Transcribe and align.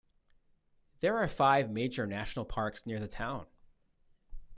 There 1.01 1.15
are 1.19 1.27
five 1.27 1.69
major 1.69 2.07
national 2.07 2.45
parks 2.45 2.87
near 2.87 2.99
the 2.99 3.07
town. 3.07 3.45